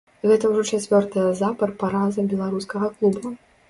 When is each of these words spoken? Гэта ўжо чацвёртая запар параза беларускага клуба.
Гэта 0.29 0.49
ўжо 0.53 0.63
чацвёртая 0.77 1.27
запар 1.43 1.77
параза 1.85 2.29
беларускага 2.35 2.95
клуба. 2.99 3.41